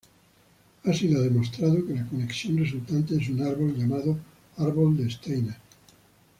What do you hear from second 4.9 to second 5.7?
de Steiner.